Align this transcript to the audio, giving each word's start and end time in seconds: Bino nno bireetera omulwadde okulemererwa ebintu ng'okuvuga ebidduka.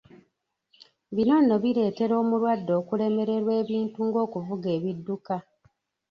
Bino 1.15 1.35
nno 1.41 1.55
bireetera 1.63 2.13
omulwadde 2.21 2.71
okulemererwa 2.81 3.51
ebintu 3.61 3.99
ng'okuvuga 4.07 4.67
ebidduka. 4.77 5.35